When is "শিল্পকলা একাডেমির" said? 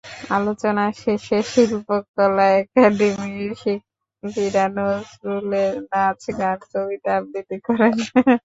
1.51-3.51